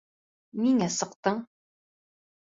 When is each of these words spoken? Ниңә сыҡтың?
Ниңә 0.61 0.87
сыҡтың? 0.95 1.43